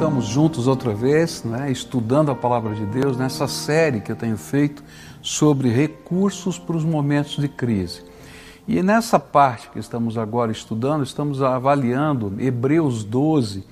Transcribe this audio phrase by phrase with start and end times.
[0.00, 4.38] estamos juntos outra vez, né, estudando a palavra de Deus nessa série que eu tenho
[4.38, 4.82] feito
[5.20, 8.02] sobre recursos para os momentos de crise.
[8.66, 13.62] E nessa parte que estamos agora estudando, estamos avaliando Hebreus 12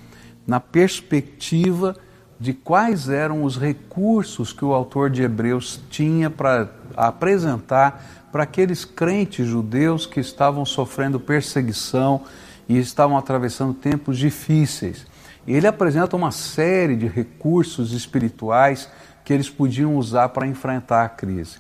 [0.46, 1.96] na perspectiva
[2.38, 8.85] de quais eram os recursos que o autor de Hebreus tinha para apresentar para aqueles
[8.85, 12.21] crentes judeus que estavam sofrendo perseguição
[12.69, 15.06] e estavam atravessando tempos difíceis.
[15.54, 18.88] Ele apresenta uma série de recursos espirituais
[19.25, 21.59] que eles podiam usar para enfrentar a crise.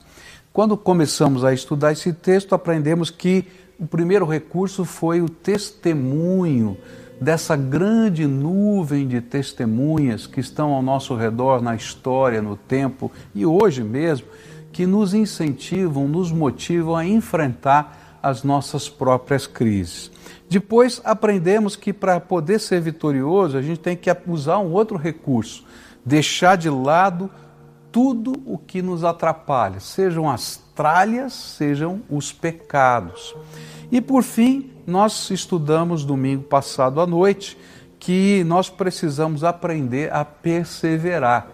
[0.52, 3.46] Quando começamos a estudar esse texto, aprendemos que
[3.78, 6.76] o primeiro recurso foi o testemunho
[7.20, 13.46] dessa grande nuvem de testemunhas que estão ao nosso redor na história, no tempo e
[13.46, 14.26] hoje mesmo,
[14.72, 20.10] que nos incentivam, nos motivam a enfrentar as nossas próprias crises.
[20.48, 25.64] Depois aprendemos que para poder ser vitorioso, a gente tem que usar um outro recurso,
[26.04, 27.30] deixar de lado
[27.92, 33.34] tudo o que nos atrapalha, sejam as tralhas, sejam os pecados.
[33.90, 37.58] E por fim, nós estudamos domingo passado à noite
[37.98, 41.48] que nós precisamos aprender a perseverar.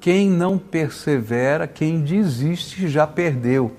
[0.00, 3.72] Quem não persevera, quem desiste, já perdeu.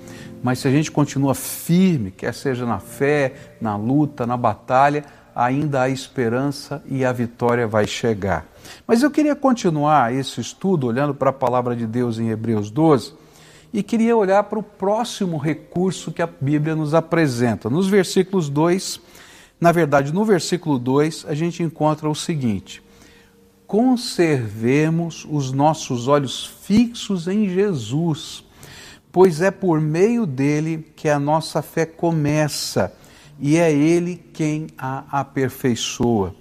[0.44, 5.82] Mas se a gente continua firme, quer seja na fé, na luta, na batalha, ainda
[5.82, 8.46] há esperança e a vitória vai chegar.
[8.86, 13.14] Mas eu queria continuar esse estudo olhando para a palavra de Deus em Hebreus 12
[13.72, 17.70] e queria olhar para o próximo recurso que a Bíblia nos apresenta.
[17.70, 19.00] Nos versículos 2,
[19.62, 22.84] na verdade, no versículo 2, a gente encontra o seguinte:
[23.66, 28.44] Conservemos os nossos olhos fixos em Jesus
[29.14, 32.92] pois é por meio dele que a nossa fé começa
[33.40, 36.34] e é ele quem a aperfeiçoa.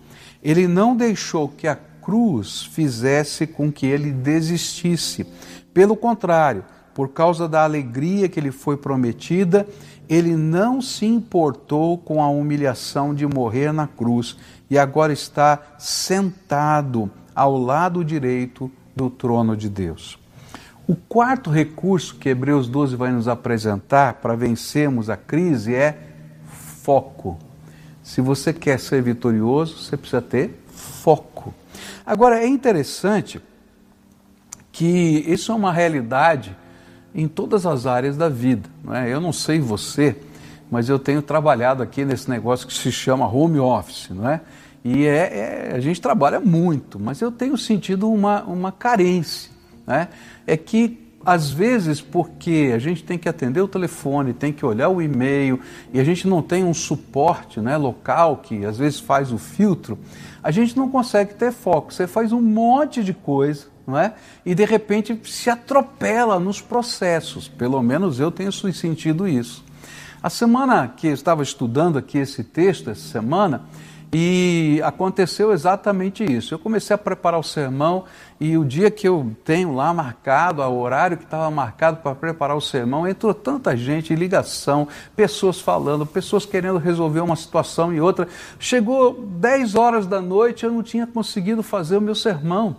[0.42, 5.26] Ele não deixou que a cruz fizesse com que ele desistisse.
[5.74, 9.68] Pelo contrário, por causa da alegria que lhe foi prometida,
[10.08, 14.36] ele não se importou com a humilhação de morrer na cruz
[14.70, 20.21] e agora está sentado ao lado direito do trono de Deus.
[20.86, 25.96] O quarto recurso que Hebreus 12 vai nos apresentar para vencermos a crise é
[26.82, 27.38] foco.
[28.02, 31.54] Se você quer ser vitorioso, você precisa ter foco.
[32.04, 33.40] Agora, é interessante
[34.72, 36.56] que isso é uma realidade
[37.14, 38.68] em todas as áreas da vida.
[38.82, 39.08] Não é?
[39.08, 40.16] Eu não sei você,
[40.68, 44.40] mas eu tenho trabalhado aqui nesse negócio que se chama home office, não é?
[44.84, 49.52] E é, é a gente trabalha muito, mas eu tenho sentido uma, uma carência
[49.86, 50.08] né,
[50.46, 54.88] é que às vezes porque a gente tem que atender o telefone, tem que olhar
[54.88, 55.60] o e-mail
[55.92, 59.98] e a gente não tem um suporte né, local que às vezes faz o filtro,
[60.42, 61.92] a gente não consegue ter foco.
[61.92, 64.14] Você faz um monte de coisa não é?
[64.44, 67.48] e de repente se atropela nos processos.
[67.48, 69.64] Pelo menos eu tenho sentido isso.
[70.22, 73.62] A semana que eu estava estudando aqui esse texto, essa semana,
[74.14, 76.52] e aconteceu exatamente isso.
[76.52, 78.05] Eu comecei a preparar o sermão
[78.39, 82.55] e o dia que eu tenho lá marcado, o horário que estava marcado para preparar
[82.55, 84.86] o sermão, entrou tanta gente ligação,
[85.17, 88.28] pessoas falando, pessoas querendo resolver uma situação e outra.
[88.58, 92.77] Chegou 10 horas da noite, eu não tinha conseguido fazer o meu sermão.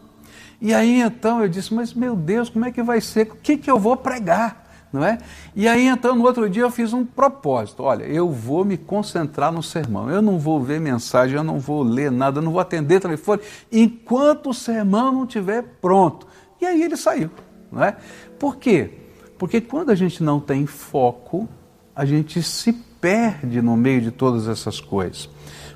[0.61, 3.31] E aí então eu disse: Mas meu Deus, como é que vai ser?
[3.31, 4.62] O que, que eu vou pregar?
[4.93, 5.17] Não é?
[5.55, 9.51] E aí então no outro dia eu fiz um propósito, olha, eu vou me concentrar
[9.51, 12.61] no sermão, eu não vou ver mensagem, eu não vou ler nada, eu não vou
[12.61, 16.27] atender telefone, enquanto o sermão não estiver pronto.
[16.61, 17.31] E aí ele saiu,
[17.71, 17.97] não é?
[18.37, 18.91] Por quê?
[19.39, 21.49] Porque quando a gente não tem foco,
[21.95, 25.29] a gente se perde no meio de todas essas coisas.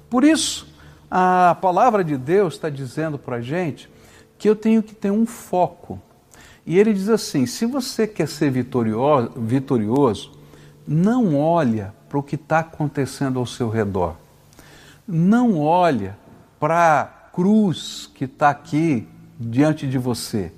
[0.10, 0.68] Por isso,
[1.10, 3.90] a palavra de Deus está dizendo para a gente
[4.38, 6.02] que eu tenho que ter um foco.
[6.68, 10.32] E ele diz assim: se você quer ser vitorioso,
[10.86, 14.18] não olha para o que está acontecendo ao seu redor.
[15.08, 16.18] Não olha
[16.60, 19.08] para a cruz que está aqui
[19.40, 20.52] diante de você.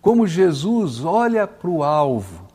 [0.00, 2.46] Como Jesus olha para o alvo.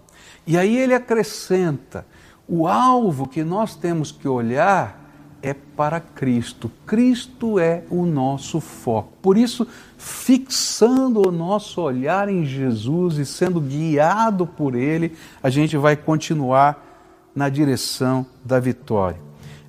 [0.48, 2.08] E aí ele acrescenta:
[2.48, 5.05] o alvo que nós temos que olhar
[5.46, 6.72] é para Cristo.
[6.88, 9.14] Cristo é o nosso foco.
[9.22, 15.78] Por isso, fixando o nosso olhar em Jesus e sendo guiado por Ele, a gente
[15.78, 19.20] vai continuar na direção da vitória.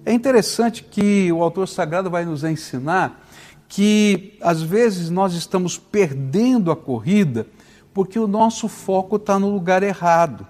[0.03, 3.23] É interessante que o autor sagrado vai nos ensinar
[3.69, 7.47] que às vezes nós estamos perdendo a corrida
[7.93, 10.47] porque o nosso foco está no lugar errado.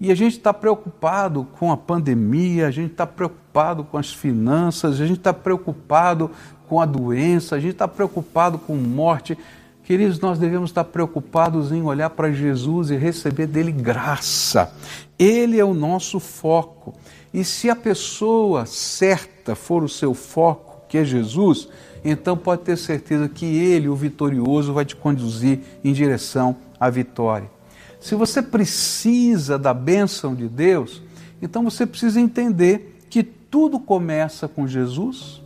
[0.00, 3.47] E a gente está preocupado com a pandemia, a gente está preocupado
[3.84, 6.30] com as finanças, a gente está preocupado
[6.68, 9.36] com a doença, a gente está preocupado com morte.
[9.82, 14.72] Queridos, nós devemos estar preocupados em olhar para Jesus e receber dele graça.
[15.18, 16.94] Ele é o nosso foco.
[17.32, 21.68] E se a pessoa certa for o seu foco, que é Jesus,
[22.04, 27.50] então pode ter certeza que ele, o vitorioso, vai te conduzir em direção à vitória.
[28.00, 31.02] Se você precisa da bênção de Deus,
[31.42, 32.97] então você precisa entender
[33.50, 35.42] tudo começa com Jesus,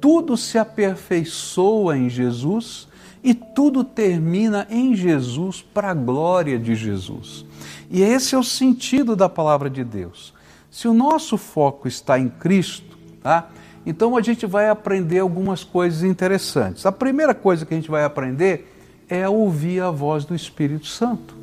[0.00, 2.88] tudo se aperfeiçoa em Jesus
[3.22, 7.44] e tudo termina em Jesus para a glória de Jesus.
[7.90, 10.32] E esse é o sentido da palavra de Deus.
[10.70, 13.48] Se o nosso foco está em Cristo, tá?
[13.84, 16.84] Então a gente vai aprender algumas coisas interessantes.
[16.84, 18.74] A primeira coisa que a gente vai aprender
[19.08, 21.34] é ouvir a voz do Espírito Santo.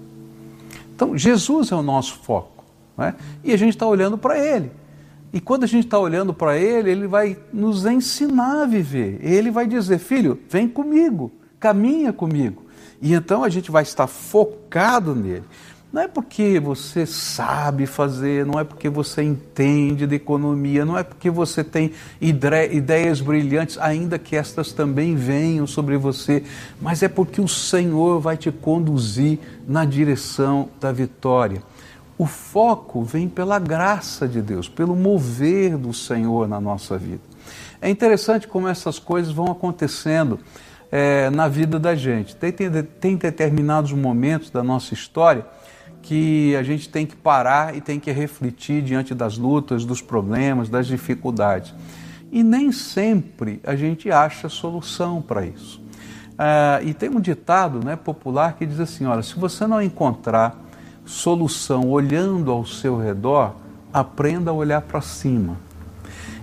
[0.96, 2.64] Então, Jesus é o nosso foco.
[2.98, 3.16] Né?
[3.44, 4.72] E a gente está olhando para Ele.
[5.36, 9.20] E quando a gente está olhando para Ele, Ele vai nos ensinar a viver.
[9.22, 11.30] Ele vai dizer: Filho, vem comigo,
[11.60, 12.64] caminha comigo.
[13.02, 15.44] E então a gente vai estar focado nele.
[15.92, 21.04] Não é porque você sabe fazer, não é porque você entende de economia, não é
[21.04, 21.92] porque você tem
[22.22, 26.44] ideias brilhantes, ainda que estas também venham sobre você,
[26.82, 31.62] mas é porque o Senhor vai te conduzir na direção da vitória.
[32.18, 37.24] O foco vem pela graça de Deus, pelo mover do Senhor na nossa vida.
[37.82, 40.40] É interessante como essas coisas vão acontecendo
[40.92, 42.36] é, na vida da gente.
[42.36, 45.46] Tem, tem, tem determinados momentos da nossa história
[46.02, 50.70] que a gente tem que parar e tem que refletir diante das lutas, dos problemas,
[50.70, 51.74] das dificuldades.
[52.32, 55.82] E nem sempre a gente acha solução para isso.
[56.38, 60.65] Ah, e tem um ditado né, popular que diz assim: olha, se você não encontrar
[61.06, 63.56] solução olhando ao seu redor,
[63.94, 65.58] aprenda a olhar para cima.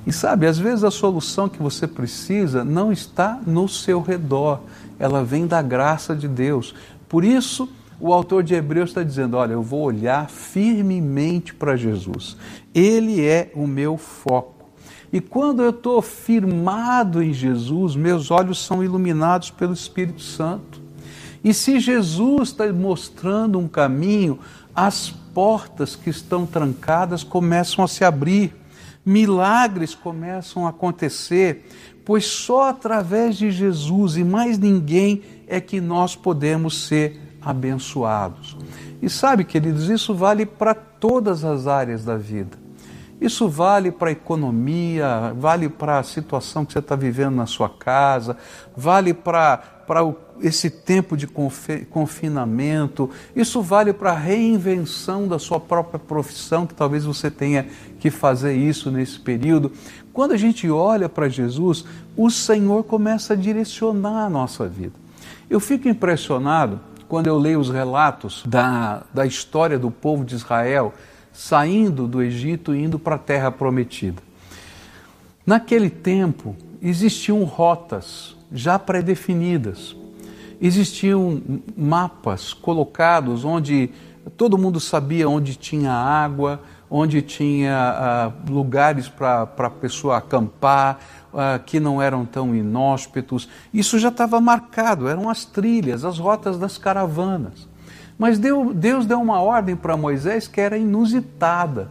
[0.06, 4.60] E sabe, às vezes a solução que você precisa não está no seu redor,
[4.98, 6.74] ela vem da graça de Deus.
[7.08, 7.68] Por isso,
[8.00, 12.36] o autor de Hebreus está dizendo: olha, eu vou olhar firmemente para Jesus.
[12.74, 14.66] Ele é o meu foco.
[15.12, 20.81] E quando eu estou firmado em Jesus, meus olhos são iluminados pelo Espírito Santo.
[21.44, 24.38] E se Jesus está mostrando um caminho,
[24.74, 28.54] as portas que estão trancadas começam a se abrir,
[29.04, 31.68] milagres começam a acontecer,
[32.04, 38.56] pois só através de Jesus e mais ninguém é que nós podemos ser abençoados.
[39.00, 42.61] E sabe, queridos, isso vale para todas as áreas da vida.
[43.22, 47.68] Isso vale para a economia, vale para a situação que você está vivendo na sua
[47.68, 48.36] casa,
[48.76, 49.62] vale para,
[50.40, 51.28] esse tempo de
[51.88, 57.68] confinamento, isso vale para a reinvenção da sua própria profissão, que talvez você tenha
[58.00, 59.70] que fazer isso nesse período.
[60.12, 61.84] Quando a gente olha para Jesus,
[62.16, 64.94] o Senhor começa a direcionar a nossa vida.
[65.48, 70.92] Eu fico impressionado quando eu leio os relatos da, da história do povo de Israel
[71.32, 74.22] saindo do Egito e indo para a terra prometida.
[75.46, 79.96] Naquele tempo existiam rotas já pré-definidas,
[80.60, 81.42] existiam
[81.76, 83.90] mapas colocados onde
[84.36, 90.98] todo mundo sabia onde tinha água, onde tinha uh, lugares para a pessoa acampar,
[91.32, 93.48] uh, que não eram tão inóspitos.
[93.72, 97.66] Isso já estava marcado, eram as trilhas, as rotas das caravanas.
[98.22, 101.90] Mas Deus, Deus deu uma ordem para Moisés que era inusitada.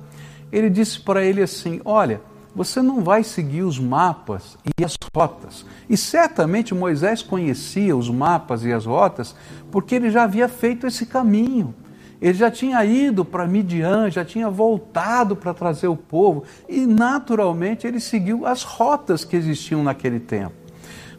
[0.50, 2.22] Ele disse para ele assim: Olha,
[2.56, 5.66] você não vai seguir os mapas e as rotas.
[5.90, 9.36] E certamente Moisés conhecia os mapas e as rotas
[9.70, 11.76] porque ele já havia feito esse caminho.
[12.22, 17.86] Ele já tinha ido para Midian, já tinha voltado para trazer o povo e, naturalmente,
[17.86, 20.54] ele seguiu as rotas que existiam naquele tempo.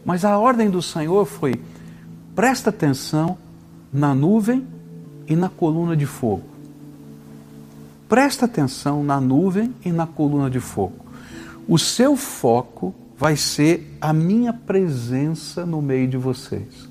[0.03, 1.61] Mas a ordem do Senhor foi:
[2.33, 3.37] presta atenção
[3.93, 4.72] na nuvem
[5.27, 6.43] e na coluna de fogo.
[8.07, 11.05] Presta atenção na nuvem e na coluna de fogo.
[11.67, 16.89] O seu foco vai ser a minha presença no meio de vocês.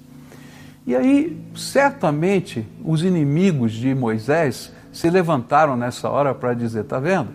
[0.87, 7.29] E aí, certamente, os inimigos de Moisés se levantaram nessa hora para dizer: tá vendo?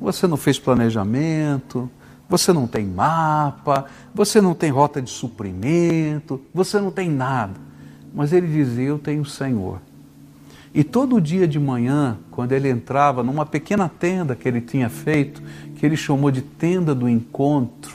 [0.00, 1.90] Você não fez planejamento,
[2.28, 7.54] você não tem mapa, você não tem rota de suprimento, você não tem nada.
[8.14, 9.80] Mas ele dizia: Eu tenho o Senhor.
[10.72, 15.42] E todo dia de manhã, quando ele entrava numa pequena tenda que ele tinha feito,
[15.76, 17.92] que ele chamou de tenda do encontro,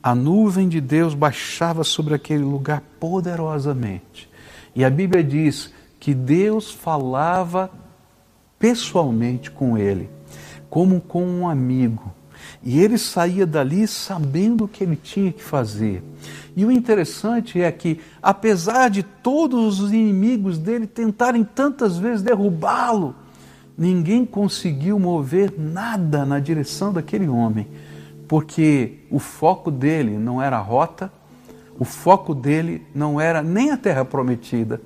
[0.00, 4.30] a nuvem de Deus baixava sobre aquele lugar poderosamente.
[4.72, 7.68] E a Bíblia diz que Deus falava
[8.56, 10.08] pessoalmente com ele,
[10.70, 12.14] como com um amigo.
[12.68, 16.02] E ele saía dali sabendo o que ele tinha que fazer.
[16.56, 23.14] E o interessante é que, apesar de todos os inimigos dele tentarem tantas vezes derrubá-lo,
[23.78, 27.68] ninguém conseguiu mover nada na direção daquele homem,
[28.26, 31.12] porque o foco dele não era a rota,
[31.78, 34.80] o foco dele não era nem a terra prometida,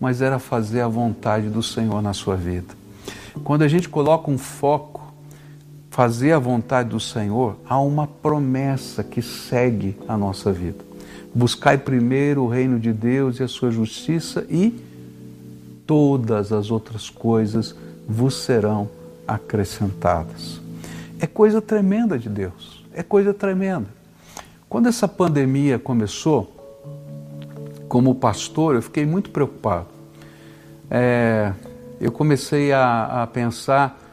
[0.00, 2.74] mas era fazer a vontade do Senhor na sua vida.
[3.44, 5.05] Quando a gente coloca um foco,
[5.96, 10.84] fazer a vontade do Senhor, há uma promessa que segue a nossa vida.
[11.34, 14.78] Buscai primeiro o reino de Deus e a sua justiça e
[15.86, 17.74] todas as outras coisas
[18.06, 18.90] vos serão
[19.26, 20.60] acrescentadas.
[21.18, 23.86] É coisa tremenda de Deus, é coisa tremenda.
[24.68, 26.54] Quando essa pandemia começou,
[27.88, 29.86] como pastor, eu fiquei muito preocupado.
[30.90, 31.54] É,
[31.98, 34.05] eu comecei a, a pensar: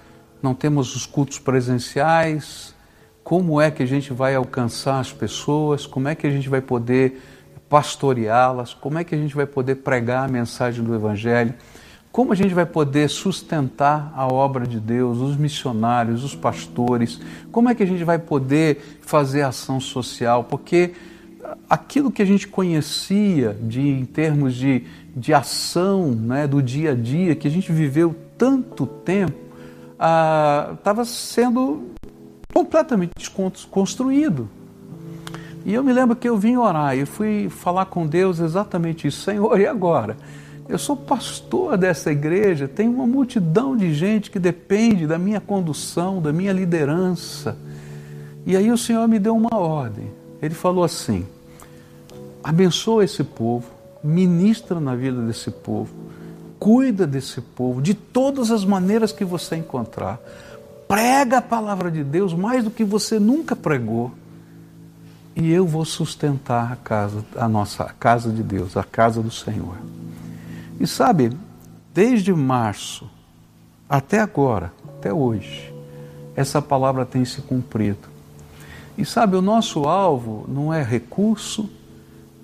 [0.43, 2.75] não temos os cultos presenciais,
[3.23, 6.59] como é que a gente vai alcançar as pessoas, como é que a gente vai
[6.59, 7.21] poder
[7.69, 11.53] pastoreá-las, como é que a gente vai poder pregar a mensagem do Evangelho.
[12.12, 17.19] Como a gente vai poder sustentar a obra de Deus, os missionários, os pastores?
[17.51, 20.43] Como é que a gente vai poder fazer ação social?
[20.43, 20.91] Porque
[21.67, 24.83] aquilo que a gente conhecia de, em termos de,
[25.15, 29.42] de ação né, do dia a dia, que a gente viveu tanto tempo,
[30.75, 31.91] estava ah, sendo
[32.53, 34.50] completamente desconstruído.
[35.65, 39.22] E eu me lembro que eu vim orar e fui falar com Deus exatamente isso.
[39.22, 40.17] Senhor, e agora?
[40.67, 46.22] Eu sou pastor dessa igreja, tem uma multidão de gente que depende da minha condução,
[46.22, 47.57] da minha liderança.
[48.45, 50.12] E aí o Senhor me deu uma ordem.
[50.41, 51.25] Ele falou assim:
[52.43, 53.69] abençoa esse povo,
[54.03, 55.93] ministra na vida desse povo,
[56.63, 60.17] cuida desse povo de todas as maneiras que você encontrar.
[60.88, 64.13] Prega a palavra de Deus mais do que você nunca pregou.
[65.36, 69.29] E eu vou sustentar a casa, a nossa a casa de Deus, a casa do
[69.29, 69.75] Senhor.
[70.79, 71.38] E sabe,
[71.93, 73.10] desde março
[73.89, 75.74] até agora, até hoje,
[76.34, 78.08] essa palavra tem se cumprido.
[78.98, 81.70] E sabe, o nosso alvo não é recurso,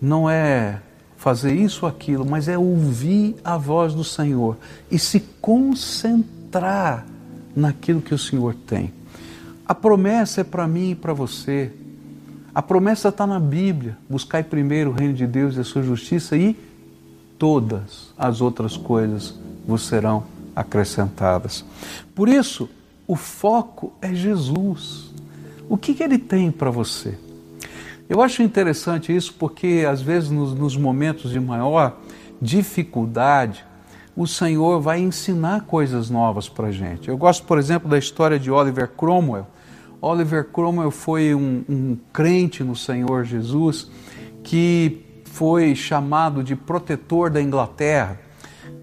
[0.01, 0.81] não é
[1.19, 4.57] fazer isso ou aquilo, mas é ouvir a voz do Senhor
[4.89, 7.05] e se concentrar
[7.53, 8.93] naquilo que o Senhor tem.
[9.67, 11.73] A promessa é para mim e para você.
[12.55, 13.97] A promessa está na Bíblia.
[14.09, 16.57] Buscai primeiro o reino de Deus e a sua justiça e
[17.37, 20.23] todas as outras coisas vos serão
[20.55, 21.65] acrescentadas.
[22.15, 22.69] Por isso,
[23.05, 25.11] o foco é Jesus.
[25.67, 27.17] O que, que ele tem para você?
[28.09, 31.95] Eu acho interessante isso porque, às vezes, nos, nos momentos de maior
[32.41, 33.63] dificuldade,
[34.15, 37.07] o Senhor vai ensinar coisas novas para a gente.
[37.07, 39.45] Eu gosto, por exemplo, da história de Oliver Cromwell.
[40.01, 43.91] Oliver Cromwell foi um, um crente no Senhor Jesus
[44.43, 48.19] que foi chamado de protetor da Inglaterra.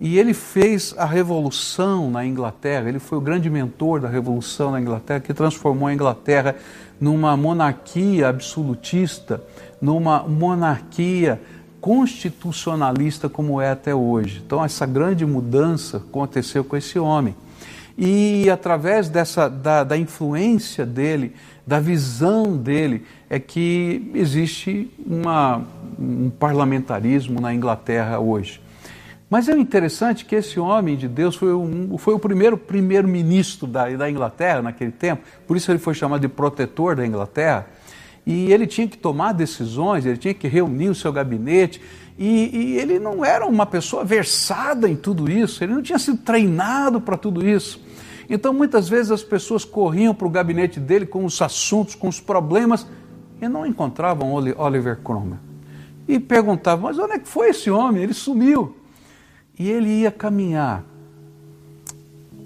[0.01, 4.81] E ele fez a revolução na Inglaterra, ele foi o grande mentor da revolução na
[4.81, 6.55] Inglaterra, que transformou a Inglaterra
[7.01, 9.43] numa monarquia absolutista,
[9.81, 11.41] numa monarquia
[11.81, 14.43] constitucionalista como é até hoje.
[14.45, 17.35] Então, essa grande mudança aconteceu com esse homem.
[17.97, 21.33] E através dessa, da, da influência dele,
[21.67, 25.63] da visão dele, é que existe uma,
[25.99, 28.61] um parlamentarismo na Inglaterra hoje.
[29.29, 33.89] Mas é interessante que esse homem de Deus foi, um, foi o primeiro primeiro-ministro da,
[33.89, 37.67] da Inglaterra naquele tempo, por isso ele foi chamado de protetor da Inglaterra.
[38.25, 41.81] E ele tinha que tomar decisões, ele tinha que reunir o seu gabinete,
[42.19, 46.19] e, e ele não era uma pessoa versada em tudo isso, ele não tinha sido
[46.19, 47.85] treinado para tudo isso.
[48.29, 52.21] Então muitas vezes as pessoas corriam para o gabinete dele com os assuntos, com os
[52.21, 52.87] problemas,
[53.41, 55.39] e não encontravam Oliver Cromwell
[56.09, 58.03] e perguntava: Mas onde é que foi esse homem?
[58.03, 58.77] Ele sumiu.
[59.59, 60.85] E ele ia caminhar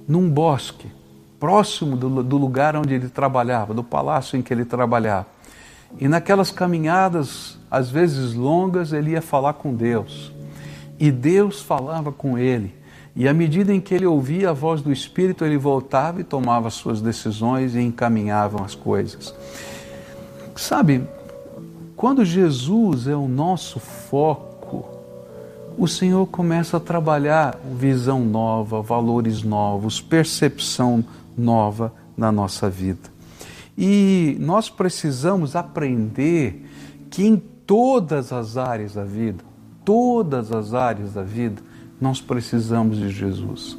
[0.06, 0.90] num bosque,
[1.38, 5.26] próximo do, do lugar onde ele trabalhava, do palácio em que ele trabalhava.
[5.98, 10.32] E naquelas caminhadas, às vezes longas, ele ia falar com Deus.
[10.98, 12.74] E Deus falava com ele.
[13.16, 16.70] E à medida em que ele ouvia a voz do Espírito, ele voltava e tomava
[16.70, 19.34] suas decisões e encaminhava as coisas.
[20.54, 21.02] Sabe,
[21.96, 24.49] quando Jesus é o nosso foco,
[25.80, 31.02] o Senhor começa a trabalhar visão nova, valores novos, percepção
[31.34, 33.08] nova na nossa vida.
[33.78, 36.68] E nós precisamos aprender
[37.08, 39.42] que em todas as áreas da vida,
[39.82, 41.62] todas as áreas da vida,
[41.98, 43.78] nós precisamos de Jesus.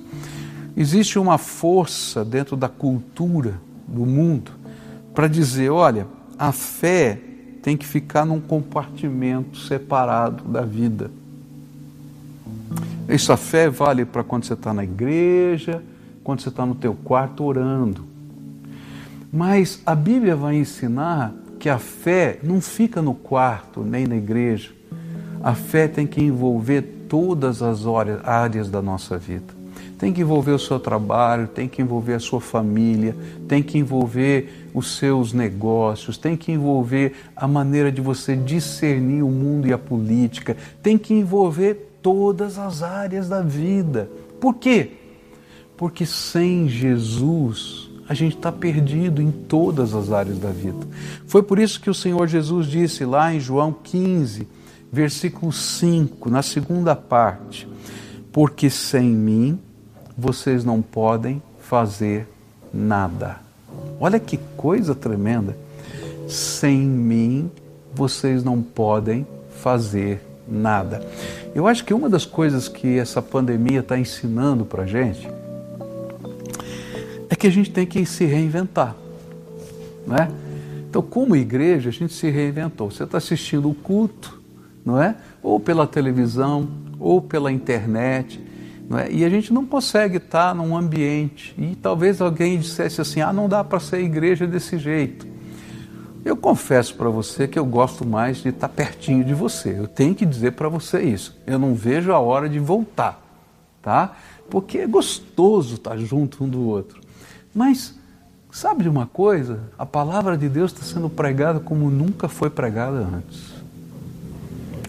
[0.76, 4.54] Existe uma força dentro da cultura do mundo
[5.14, 7.22] para dizer: olha, a fé
[7.62, 11.21] tem que ficar num compartimento separado da vida.
[13.12, 15.84] Essa fé vale para quando você está na igreja,
[16.24, 18.06] quando você está no teu quarto orando.
[19.34, 24.72] Mas a Bíblia vai ensinar que a fé não fica no quarto nem na igreja.
[25.44, 27.82] A fé tem que envolver todas as
[28.24, 29.54] áreas da nossa vida.
[30.00, 33.14] Tem que envolver o seu trabalho, tem que envolver a sua família,
[33.46, 39.30] tem que envolver os seus negócios, tem que envolver a maneira de você discernir o
[39.30, 44.10] mundo e a política, tem que envolver todas as áreas da vida.
[44.40, 44.92] Por quê?
[45.78, 50.86] Porque sem Jesus a gente está perdido em todas as áreas da vida.
[51.26, 54.48] Foi por isso que o Senhor Jesus disse lá em João 15,
[54.92, 57.68] versículo 5, na segunda parte:
[58.32, 59.58] Porque sem mim
[60.18, 62.28] vocês não podem fazer
[62.74, 63.40] nada.
[64.00, 65.58] Olha que coisa tremenda.
[66.28, 67.50] Sem mim
[67.94, 69.26] vocês não podem
[69.62, 70.31] fazer nada.
[71.56, 75.28] Eu acho que uma das coisas que essa pandemia está ensinando para a gente
[77.30, 78.96] é que a gente tem que se reinventar.
[80.06, 80.30] Não é?
[80.90, 82.92] Então, como igreja, a gente se reinventou.
[82.92, 84.42] Você está assistindo o culto,
[84.84, 85.16] não é?
[85.42, 86.68] Ou pela televisão,
[87.00, 88.42] ou pela internet,
[88.90, 89.10] não é?
[89.10, 91.56] E a gente não consegue estar num ambiente.
[91.58, 95.31] E talvez alguém dissesse assim: ah, não dá para ser igreja desse jeito.
[96.24, 99.76] Eu confesso para você que eu gosto mais de estar pertinho de você.
[99.78, 101.36] Eu tenho que dizer para você isso.
[101.48, 103.20] Eu não vejo a hora de voltar,
[103.82, 104.16] tá?
[104.50, 107.02] Porque é gostoso estar junto um do outro.
[107.54, 107.96] Mas
[108.52, 109.62] sabe de uma coisa?
[109.80, 113.52] A palavra de Deus está sendo pregada como nunca foi pregada antes.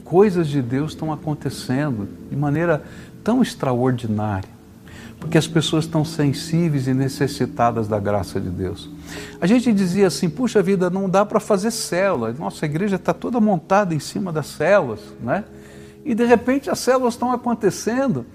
[0.05, 2.85] Coisas de Deus estão acontecendo de maneira
[3.25, 4.49] tão extraordinária,
[5.19, 8.91] porque as pessoas estão sensíveis e necessitadas da graça de Deus.
[9.40, 12.33] A gente dizia assim: puxa vida, não dá para fazer célula.
[12.33, 15.45] Nossa igreja está toda montada em cima das células, né?
[16.04, 18.26] E de repente as células estão acontecendo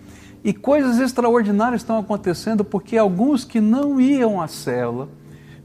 [0.44, 5.10] e coisas extraordinárias estão acontecendo porque alguns que não iam à célula,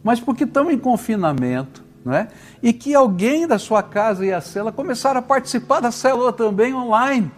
[0.03, 2.29] mas porque estão em confinamento, não é?
[2.63, 6.75] e que alguém da sua casa ia à célula, começaram a participar da célula também
[6.75, 7.31] online,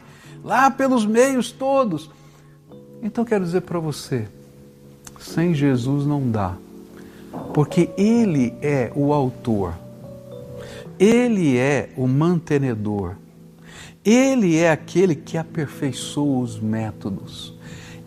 [0.42, 2.10] lá pelos meios todos.
[3.02, 4.26] Então quero dizer para você,
[5.18, 6.54] sem Jesus não dá,
[7.52, 9.74] porque Ele é o autor,
[10.98, 13.16] Ele é o mantenedor,
[14.04, 17.54] ele é aquele que aperfeiçoa os métodos.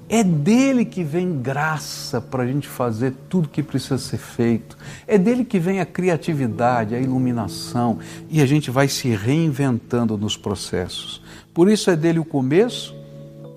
[0.07, 4.77] É dele que vem graça para a gente fazer tudo que precisa ser feito.
[5.07, 7.97] É dele que vem a criatividade, a iluminação
[8.29, 11.21] e a gente vai se reinventando nos processos.
[11.51, 12.95] Por isso é dele o começo,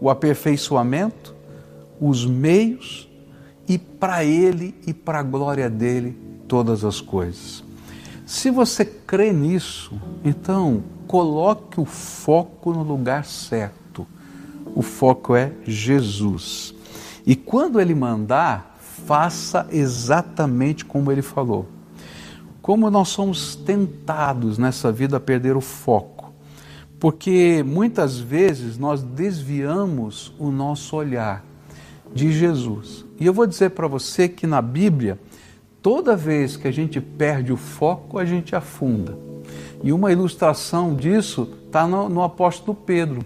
[0.00, 1.34] o aperfeiçoamento,
[2.00, 3.08] os meios
[3.70, 7.62] e para ele e para a glória dele todas as coisas.
[8.26, 9.92] Se você crê nisso,
[10.24, 14.04] então coloque o foco no lugar certo.
[14.74, 16.74] O foco é Jesus.
[17.24, 21.68] E quando ele mandar, faça exatamente como ele falou.
[22.60, 26.32] Como nós somos tentados nessa vida a perder o foco,
[26.98, 31.44] porque muitas vezes nós desviamos o nosso olhar
[32.12, 33.04] de Jesus.
[33.18, 35.18] E eu vou dizer para você que na Bíblia,
[35.82, 39.16] toda vez que a gente perde o foco, a gente afunda.
[39.82, 43.24] E uma ilustração disso está no, no apóstolo Pedro.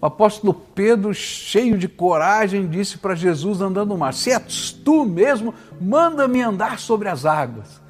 [0.00, 5.04] O apóstolo Pedro, cheio de coragem, disse para Jesus andando no mar: Se és tu
[5.04, 7.80] mesmo, manda-me andar sobre as águas.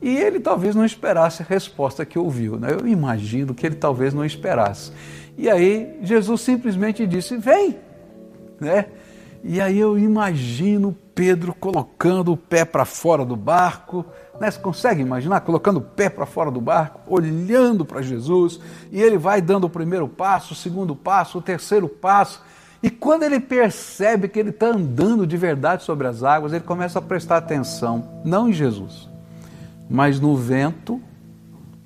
[0.00, 2.58] E ele talvez não esperasse a resposta que ouviu.
[2.58, 2.68] Né?
[2.72, 4.92] Eu imagino que ele talvez não esperasse.
[5.36, 7.76] E aí Jesus simplesmente disse: Vem.
[8.58, 8.86] Né?
[9.44, 14.04] E aí eu imagino Pedro colocando o pé para fora do barco,
[14.40, 14.50] né?
[14.50, 19.18] Você consegue imaginar colocando o pé para fora do barco, olhando para Jesus, e ele
[19.18, 22.40] vai dando o primeiro passo, o segundo passo, o terceiro passo,
[22.82, 26.98] e quando ele percebe que ele está andando de verdade sobre as águas, ele começa
[26.98, 29.08] a prestar atenção, não em Jesus,
[29.88, 31.00] mas no vento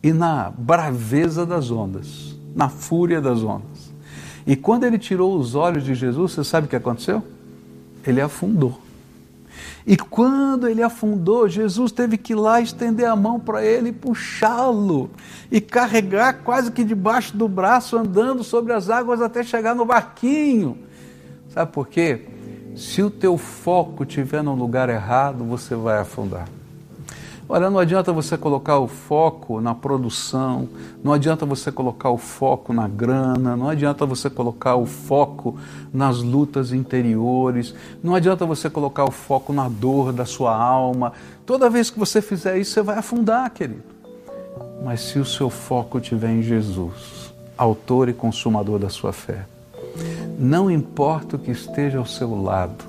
[0.02, 3.94] e na braveza das ondas, na fúria das ondas.
[4.46, 7.22] E quando ele tirou os olhos de Jesus, você sabe o que aconteceu?
[8.06, 8.80] Ele afundou.
[9.86, 13.92] E quando ele afundou, Jesus teve que ir lá estender a mão para ele e
[13.92, 15.10] puxá-lo
[15.50, 20.76] e carregar quase que debaixo do braço, andando sobre as águas até chegar no barquinho.
[21.50, 22.26] Sabe por quê?
[22.74, 26.48] Se o teu foco estiver no lugar errado, você vai afundar.
[27.48, 30.68] Olha, não adianta você colocar o foco na produção,
[31.02, 35.56] não adianta você colocar o foco na grana, não adianta você colocar o foco
[35.92, 41.12] nas lutas interiores, não adianta você colocar o foco na dor da sua alma.
[41.44, 43.84] Toda vez que você fizer isso, você vai afundar, querido.
[44.82, 49.46] Mas se o seu foco estiver em Jesus, autor e consumador da sua fé,
[50.36, 52.84] não importa o que esteja ao seu lado,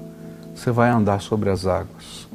[0.55, 2.26] você vai andar sobre as águas.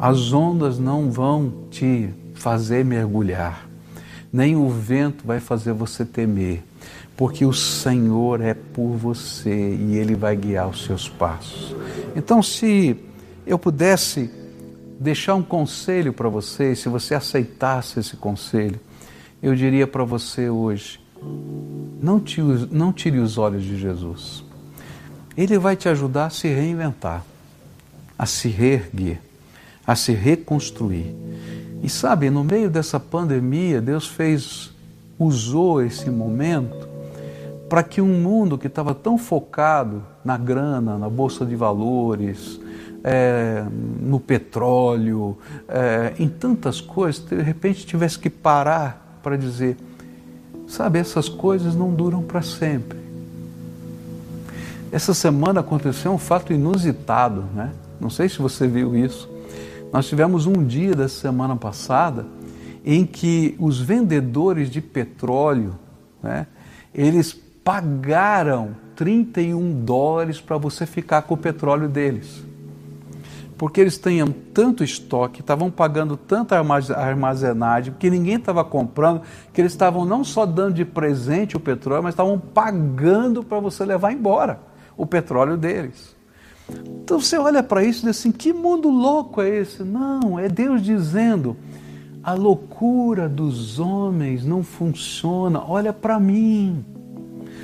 [0.00, 3.68] As ondas não vão te fazer mergulhar,
[4.32, 6.64] nem o vento vai fazer você temer,
[7.14, 11.76] porque o Senhor é por você e Ele vai guiar os seus passos.
[12.16, 12.96] Então, se
[13.46, 14.30] eu pudesse
[14.98, 18.80] deixar um conselho para você, se você aceitasse esse conselho,
[19.42, 20.98] eu diria para você hoje:
[22.00, 24.42] não tire, não tire os olhos de Jesus.
[25.36, 27.22] Ele vai te ajudar a se reinventar,
[28.18, 29.20] a se reerguer
[29.90, 31.12] a se reconstruir.
[31.82, 34.70] E sabe, no meio dessa pandemia, Deus fez,
[35.18, 36.88] usou esse momento
[37.68, 42.60] para que um mundo que estava tão focado na grana, na bolsa de valores,
[43.02, 43.64] é,
[44.00, 45.36] no petróleo,
[45.68, 49.76] é, em tantas coisas, de repente tivesse que parar para dizer:
[50.68, 53.00] sabe, essas coisas não duram para sempre.
[54.92, 57.72] Essa semana aconteceu um fato inusitado, né?
[58.00, 59.39] Não sei se você viu isso.
[59.92, 62.26] Nós tivemos um dia da semana passada
[62.84, 65.78] em que os vendedores de petróleo,
[66.22, 66.46] né,
[66.94, 67.32] eles
[67.64, 72.44] pagaram 31 dólares para você ficar com o petróleo deles.
[73.58, 79.20] Porque eles tinham tanto estoque, estavam pagando tanta armazenagem, porque ninguém estava comprando,
[79.52, 83.84] que eles estavam não só dando de presente o petróleo, mas estavam pagando para você
[83.84, 84.60] levar embora
[84.96, 86.16] o petróleo deles.
[87.02, 89.82] Então você olha para isso e diz assim: que mundo louco é esse?
[89.82, 91.56] Não, é Deus dizendo:
[92.22, 96.84] a loucura dos homens não funciona, olha para mim.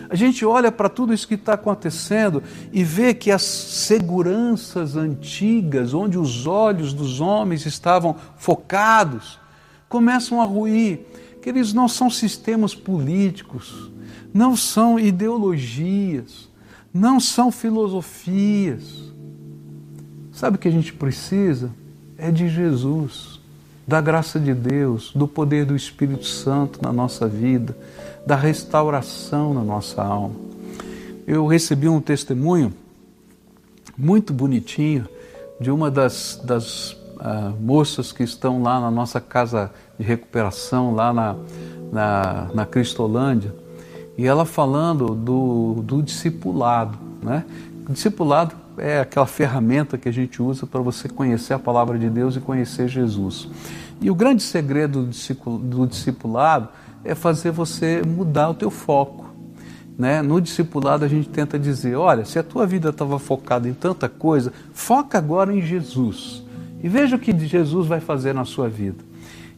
[0.09, 2.43] A gente olha para tudo isso que está acontecendo
[2.73, 9.39] e vê que as seguranças antigas, onde os olhos dos homens estavam focados,
[9.89, 11.01] começam a ruir.
[11.43, 13.91] Que eles não são sistemas políticos,
[14.35, 16.49] não são ideologias,
[16.97, 19.13] não são filosofias.
[20.33, 21.71] Sabe o que a gente precisa?
[22.19, 23.41] É de Jesus,
[23.87, 27.77] da graça de Deus, do poder do Espírito Santo na nossa vida,
[28.27, 30.35] da restauração na nossa alma.
[31.27, 32.73] Eu recebi um testemunho
[33.97, 35.07] muito bonitinho
[35.61, 41.13] de uma das, das uh, moças que estão lá na nossa casa de recuperação, lá
[41.13, 41.37] na,
[41.93, 43.66] na, na Cristolândia
[44.19, 46.99] e ela falando do, do discipulado.
[47.23, 47.45] Né?
[47.91, 52.37] Discipulado é aquela ferramenta que a gente usa para você conhecer a palavra de Deus
[52.37, 53.49] e conhecer Jesus.
[54.01, 55.09] E o grande segredo
[55.61, 56.69] do discipulado
[57.05, 59.27] é fazer você mudar o teu foco.
[59.99, 60.21] Né?
[60.21, 64.09] No discipulado a gente tenta dizer, olha, se a tua vida estava focada em tanta
[64.09, 66.45] coisa, foca agora em Jesus
[66.83, 69.03] e veja o que Jesus vai fazer na sua vida.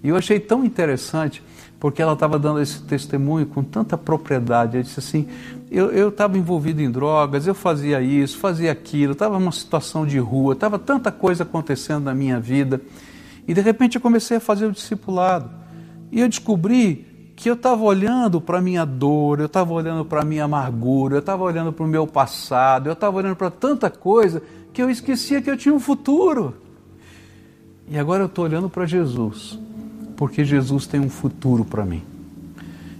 [0.02, 1.42] E eu achei tão interessante
[1.80, 4.76] porque ela estava dando esse testemunho com tanta propriedade.
[4.76, 5.28] Ela disse assim:
[5.70, 10.54] eu estava envolvido em drogas, eu fazia isso, fazia aquilo, estava numa situação de rua,
[10.54, 12.80] estava tanta coisa acontecendo na minha vida.
[13.46, 15.50] E de repente eu comecei a fazer o discipulado.
[16.10, 20.22] E eu descobri que eu estava olhando para a minha dor, eu estava olhando para
[20.22, 23.88] a minha amargura, eu estava olhando para o meu passado, eu estava olhando para tanta
[23.88, 26.56] coisa que eu esquecia que eu tinha um futuro.
[27.88, 29.58] E agora eu estou olhando para Jesus
[30.18, 32.02] porque Jesus tem um futuro para mim.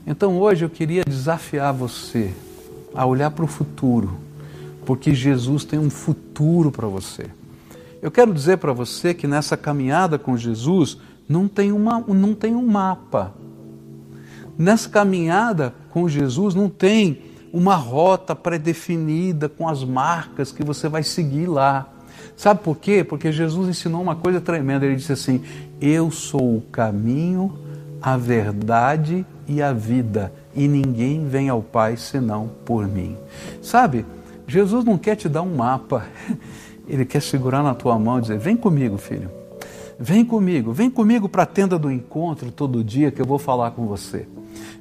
[0.07, 2.33] Então hoje eu queria desafiar você
[2.95, 4.17] a olhar para o futuro,
[4.87, 7.27] porque Jesus tem um futuro para você.
[8.01, 12.55] Eu quero dizer para você que nessa caminhada com Jesus não tem, uma, não tem
[12.55, 13.35] um mapa.
[14.57, 17.21] Nessa caminhada com Jesus não tem
[17.53, 21.93] uma rota pré-definida com as marcas que você vai seguir lá.
[22.37, 23.03] Sabe por quê?
[23.03, 24.87] Porque Jesus ensinou uma coisa tremenda.
[24.87, 25.43] Ele disse assim:
[25.81, 27.57] Eu sou o caminho,
[28.03, 33.17] a verdade e a vida, e ninguém vem ao Pai senão por mim.
[33.63, 34.05] Sabe,
[34.47, 36.07] Jesus não quer te dar um mapa,
[36.89, 39.31] ele quer segurar na tua mão e dizer: Vem comigo, filho.
[40.01, 43.73] Vem comigo, vem comigo para a tenda do encontro todo dia que eu vou falar
[43.73, 44.29] com você.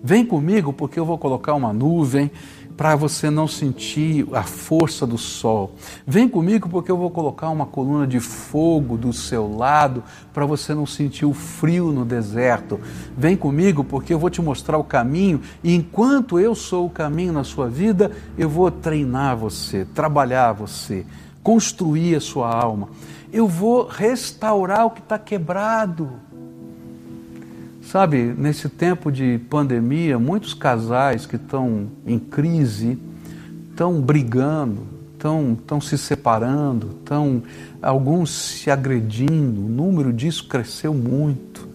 [0.03, 2.31] Vem comigo porque eu vou colocar uma nuvem,
[2.77, 5.73] para você não sentir a força do sol.
[6.05, 10.75] Vem comigo porque eu vou colocar uma coluna de fogo do seu lado para você
[10.75, 12.79] não sentir o frio no deserto.
[13.17, 17.33] Vem comigo porque eu vou te mostrar o caminho e enquanto eu sou o caminho
[17.33, 21.03] na sua vida, eu vou treinar você, trabalhar você,
[21.41, 22.89] construir a sua alma.
[23.33, 26.26] Eu vou restaurar o que está quebrado.
[27.88, 33.00] Sabe, nesse tempo de pandemia, muitos casais que estão em crise,
[33.69, 37.41] estão brigando, estão, se separando, estão
[37.82, 41.65] alguns se agredindo, o número disso cresceu muito.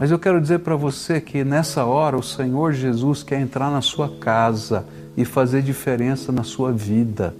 [0.00, 3.82] Mas eu quero dizer para você que nessa hora o Senhor Jesus quer entrar na
[3.82, 4.84] sua casa
[5.16, 7.36] e fazer diferença na sua vida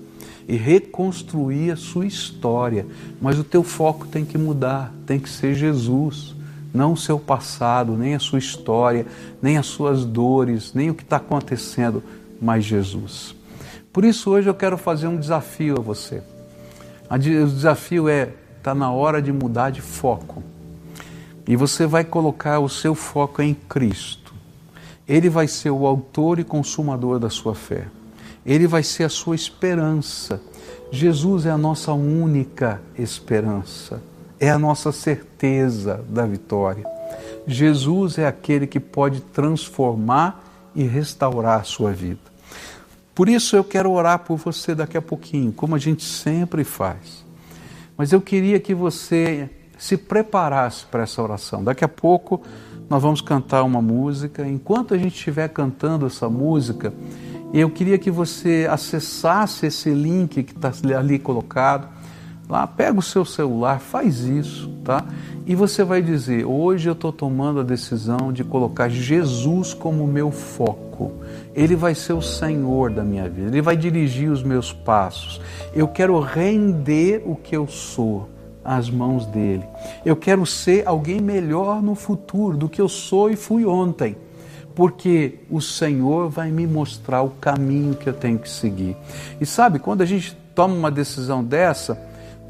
[0.47, 2.87] e reconstruir a sua história.
[3.21, 6.39] Mas o teu foco tem que mudar, tem que ser Jesus
[6.73, 9.07] não o seu passado, nem a sua história,
[9.43, 12.03] nem as suas dores, nem o que está acontecendo,
[12.41, 13.35] mas Jesus.
[13.93, 16.23] Por isso hoje eu quero fazer um desafio a você.
[17.11, 20.43] O desafio é, está na hora de mudar de foco.
[21.47, 24.33] E você vai colocar o seu foco em Cristo.
[25.09, 27.89] Ele vai ser o autor e consumador da sua fé.
[28.47, 30.41] Ele vai ser a sua esperança.
[30.93, 34.01] Jesus é a nossa única esperança
[34.41, 36.85] é a nossa certeza da vitória.
[37.47, 40.43] Jesus é aquele que pode transformar
[40.75, 42.31] e restaurar a sua vida.
[43.15, 47.23] Por isso eu quero orar por você daqui a pouquinho, como a gente sempre faz.
[47.97, 51.63] Mas eu queria que você se preparasse para essa oração.
[51.63, 52.41] Daqui a pouco
[52.89, 54.47] nós vamos cantar uma música.
[54.49, 56.95] Enquanto a gente estiver cantando essa música,
[57.53, 62.00] eu queria que você acessasse esse link que está ali colocado
[62.51, 65.05] lá, pega o seu celular, faz isso, tá?
[65.47, 70.31] E você vai dizer: hoje eu estou tomando a decisão de colocar Jesus como meu
[70.31, 71.13] foco.
[71.55, 75.41] Ele vai ser o Senhor da minha vida, Ele vai dirigir os meus passos.
[75.75, 78.29] Eu quero render o que eu sou
[78.65, 79.65] às mãos dele.
[80.05, 84.17] Eu quero ser alguém melhor no futuro do que eu sou e fui ontem
[84.73, 88.97] porque o Senhor vai me mostrar o caminho que eu tenho que seguir.
[89.41, 92.01] E sabe, quando a gente toma uma decisão dessa,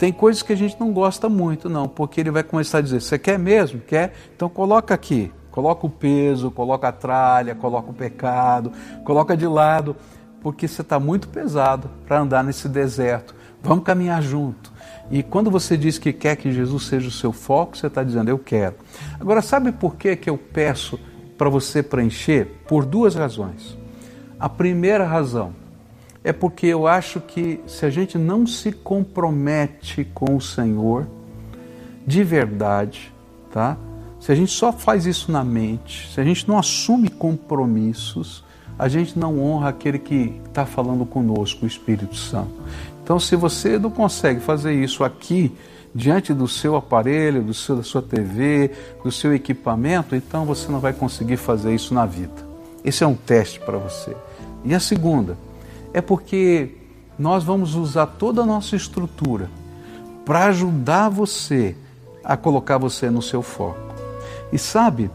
[0.00, 3.02] tem coisas que a gente não gosta muito, não, porque ele vai começar a dizer:
[3.02, 3.82] Você quer mesmo?
[3.82, 4.14] Quer?
[4.34, 5.30] Então coloca aqui.
[5.50, 8.72] Coloca o peso, coloca a tralha, coloca o pecado,
[9.04, 9.94] coloca de lado,
[10.40, 13.34] porque você está muito pesado para andar nesse deserto.
[13.62, 14.72] Vamos caminhar junto.
[15.10, 18.30] E quando você diz que quer que Jesus seja o seu foco, você está dizendo,
[18.30, 18.76] eu quero.
[19.20, 20.98] Agora, sabe por que, que eu peço
[21.36, 22.46] para você preencher?
[22.66, 23.76] Por duas razões.
[24.38, 25.60] A primeira razão
[26.22, 31.06] é porque eu acho que se a gente não se compromete com o Senhor
[32.06, 33.12] de verdade,
[33.52, 33.76] tá?
[34.18, 38.44] Se a gente só faz isso na mente, se a gente não assume compromissos,
[38.78, 42.52] a gente não honra aquele que está falando conosco, o Espírito Santo.
[43.02, 45.52] Então, se você não consegue fazer isso aqui,
[45.94, 48.70] diante do seu aparelho, do seu, da sua TV,
[49.02, 52.46] do seu equipamento, então você não vai conseguir fazer isso na vida.
[52.85, 54.16] Esse é um teste para você.
[54.64, 55.37] E a segunda,
[55.92, 56.76] é porque
[57.18, 59.50] nós vamos usar toda a nossa estrutura
[60.24, 61.76] para ajudar você
[62.24, 63.79] a colocar você no seu foco.
[64.53, 65.11] E sabe,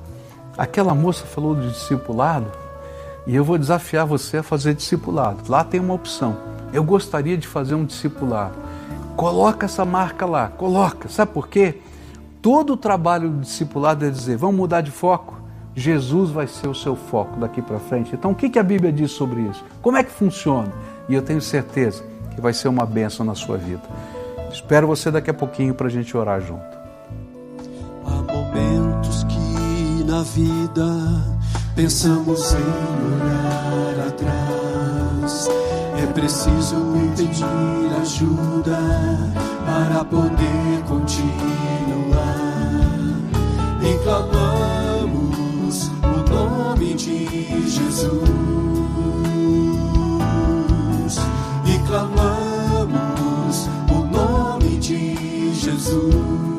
[0.57, 2.51] aquela moça falou de discipulado,
[3.27, 5.49] e eu vou desafiar você a fazer discipulado.
[5.49, 6.37] Lá tem uma opção.
[6.71, 8.55] Eu gostaria de fazer um discipulado.
[9.15, 11.09] Coloca essa marca lá, coloca.
[11.09, 11.81] Sabe por quê?
[12.41, 15.35] Todo o trabalho do discipulado é dizer, vamos mudar de foco.
[15.75, 18.15] Jesus vai ser o seu foco daqui para frente.
[18.15, 19.63] Então, o que, a Bíblia diz sobre isso?
[19.81, 20.71] Como é que funciona?
[21.09, 23.83] E eu tenho certeza que vai ser uma bênção na sua vida.
[24.49, 26.63] Espero você daqui a pouquinho para a gente orar junto.
[28.05, 30.85] Há momentos que na vida
[31.75, 32.57] pensamos em
[33.13, 35.49] olhar atrás.
[36.01, 36.77] É preciso
[37.17, 37.45] pedir
[38.01, 38.77] ajuda
[39.65, 41.65] para poder continuar.
[43.83, 44.74] E clamamos
[46.95, 48.23] de Jesus.
[51.65, 56.54] E clamamos o nome de Jesus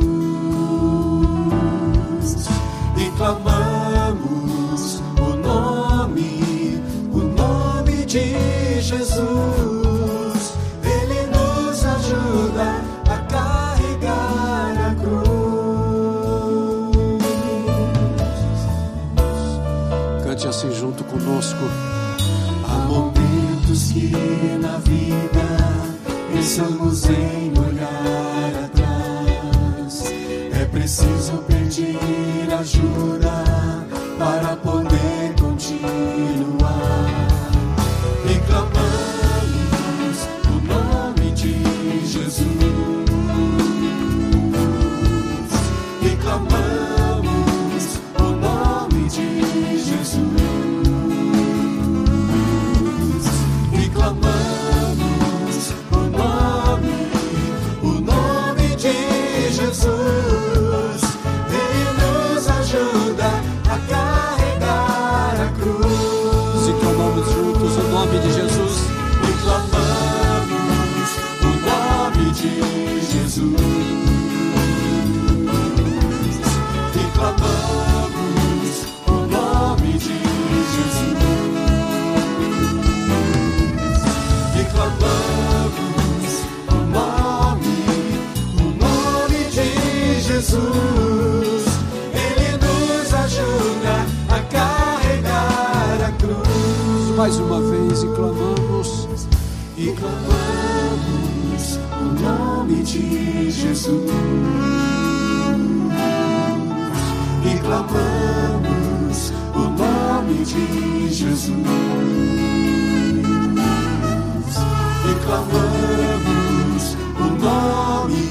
[115.37, 118.25] Clamamos o nome,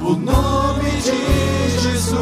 [0.00, 2.16] o nome de Jesus.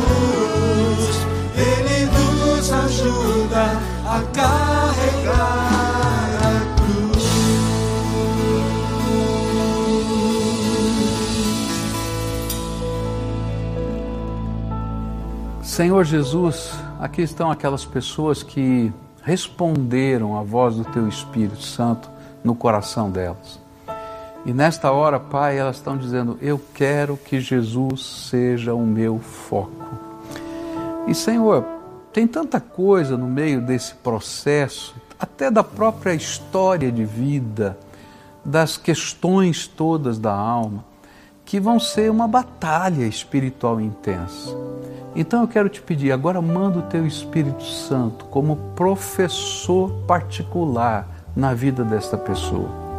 [1.55, 5.39] Ele nos ajuda a carregar
[6.43, 7.25] a cruz.
[15.63, 18.93] Senhor Jesus, aqui estão aquelas pessoas que
[19.23, 22.11] responderam à voz do Teu Espírito Santo
[22.43, 23.60] no coração delas.
[24.45, 29.71] E nesta hora, Pai, elas estão dizendo: Eu quero que Jesus seja o meu foco.
[31.07, 31.65] E Senhor,
[32.13, 37.79] tem tanta coisa no meio desse processo, até da própria história de vida,
[38.45, 40.85] das questões todas da alma,
[41.45, 44.57] que vão ser uma batalha espiritual intensa.
[45.15, 51.53] Então eu quero te pedir, agora manda o teu Espírito Santo como professor particular na
[51.53, 52.90] vida desta pessoa.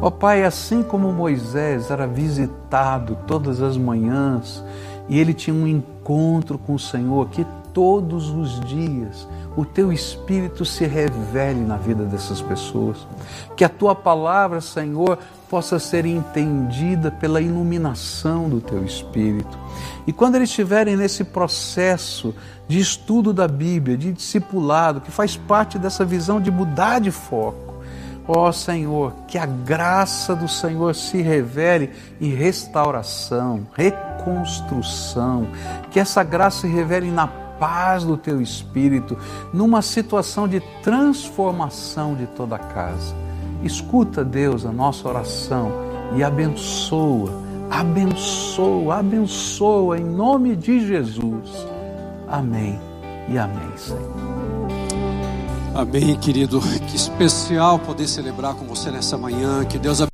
[0.00, 4.64] Ó Pai, assim como Moisés era visitado todas as manhãs
[5.08, 10.64] e ele tinha um encontro com o Senhor que todos os dias o teu Espírito
[10.64, 12.96] se revele na vida dessas pessoas.
[13.56, 15.18] Que a tua palavra, Senhor,
[15.50, 19.58] possa ser entendida pela iluminação do teu Espírito.
[20.06, 22.34] E quando eles estiverem nesse processo
[22.68, 27.69] de estudo da Bíblia, de discipulado, que faz parte dessa visão de mudar de foco,
[28.30, 31.90] ó Senhor, que a graça do Senhor se revele
[32.20, 35.48] em restauração, reconstrução,
[35.90, 39.18] que essa graça se revele na paz do teu espírito,
[39.52, 43.14] numa situação de transformação de toda a casa.
[43.62, 45.70] Escuta, Deus, a nossa oração
[46.16, 47.30] e abençoa,
[47.70, 51.66] abençoa, abençoa em nome de Jesus.
[52.26, 52.80] Amém
[53.28, 54.39] e amém, Senhor.
[55.74, 56.60] Amém, querido.
[56.88, 59.64] Que especial poder celebrar com você nessa manhã.
[59.64, 60.08] Que Deus abençoe.